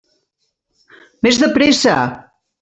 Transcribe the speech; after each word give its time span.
Més 1.29 1.39
de 1.45 1.51
pressa! 1.59 2.01